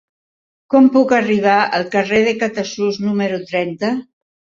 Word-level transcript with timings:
Com 0.73 0.85
puc 0.93 1.11
arribar 1.17 1.57
al 1.79 1.85
carrer 1.95 2.21
de 2.29 2.33
Catasús 2.45 2.97
número 3.05 3.39
trenta? 3.51 3.93